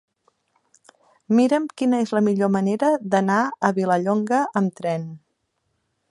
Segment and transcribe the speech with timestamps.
[1.39, 5.05] Mira'm quina és la millor manera d'anar a Vilallonga amb tren.